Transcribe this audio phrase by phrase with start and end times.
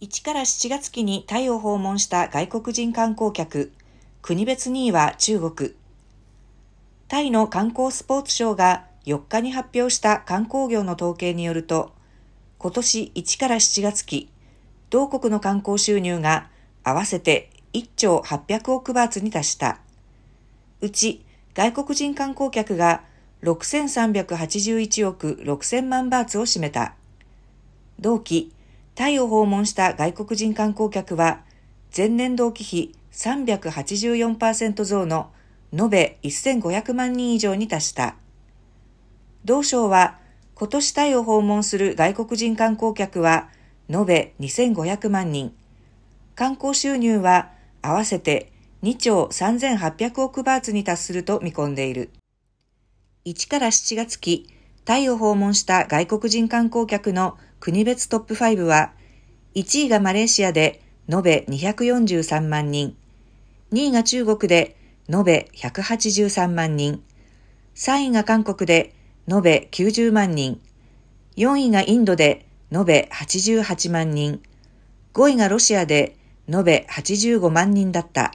[0.00, 3.72] 1から7月期にタイを訪問した外国人観光客、
[4.22, 5.74] 国別2位は中国。
[7.08, 11.90] タイの観光スポーツ省が4日に発表した観光業の統計によると、
[12.58, 14.28] 今年1から7月期、
[14.88, 16.48] 同国の観光収入が
[16.84, 19.80] 合わせて1兆800億バーツに達した。
[20.80, 23.02] うち外国人観光客が
[23.42, 26.94] 6381億6000万バーツを占めた。
[27.98, 28.52] 同期、
[28.98, 31.44] タイを訪問した外国人観光客は、
[31.96, 35.30] 前年同期比384%増の
[35.72, 38.16] 延べ1500万人以上に達した。
[39.44, 40.18] 同省は、
[40.56, 43.50] 今年タイを訪問する外国人観光客は、
[43.88, 45.54] 延べ2500万人。
[46.34, 47.52] 観光収入は
[47.82, 48.50] 合わせて
[48.82, 52.10] 2兆3800億バーツに達すると見込んでいる。
[53.26, 54.52] 1から7月期、
[54.88, 58.94] タイを訪問した外国人観光客の国別トップ5は、
[59.54, 60.80] 1位がマレーシアで
[61.12, 62.96] 延べ243万人、
[63.70, 64.78] 2位が中国で
[65.12, 67.02] 延べ183万人、
[67.74, 68.94] 3位が韓国で
[69.30, 70.58] 延べ90万人、
[71.36, 74.40] 4位がインドで延べ88万人、
[75.12, 76.16] 5位がロシアで
[76.50, 78.32] 延べ85万人だった。